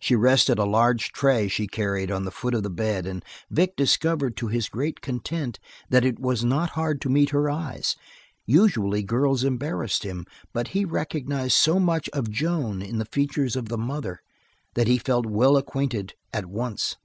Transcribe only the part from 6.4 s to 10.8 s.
not hard to meet her eyes. Usually girls embarrassed him, but